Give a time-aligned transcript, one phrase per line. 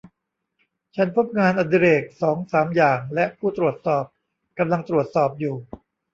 [0.95, 4.05] ฉันพบงานอดิเรกสองสามอย่างและผู้ตรวจสอบ
[4.59, 5.55] กำลังตรวจสอบอยู่